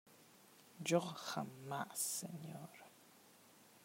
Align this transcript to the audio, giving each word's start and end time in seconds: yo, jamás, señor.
yo, 0.87 0.99
jamás, 1.29 1.99
señor. 2.21 2.71